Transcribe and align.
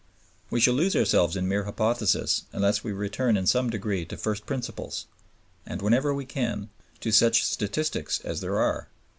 We 0.49 0.59
shall 0.59 0.73
lose 0.73 0.95
ourselves 0.95 1.35
in 1.35 1.47
mere 1.47 1.65
hypothesis 1.65 2.45
unless 2.51 2.83
we 2.83 2.91
return 2.91 3.37
in 3.37 3.45
some 3.45 3.69
degree 3.69 4.03
to 4.05 4.17
first 4.17 4.47
principles, 4.47 5.05
and, 5.63 5.79
whenever 5.79 6.11
we 6.11 6.25
can, 6.25 6.71
to 7.01 7.11
such 7.11 7.45
statistics 7.45 8.19
as 8.21 8.41
there 8.41 8.57
are. 8.59 8.89